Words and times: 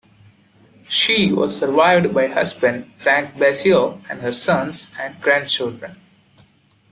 She 0.89 1.31
was 1.31 1.55
survived 1.59 2.11
by 2.11 2.25
husband 2.25 2.91
Frank 2.97 3.37
Basile 3.37 4.01
and 4.09 4.21
her 4.21 4.33
sons 4.33 4.89
and 4.99 5.21
grandchildren. 5.21 5.95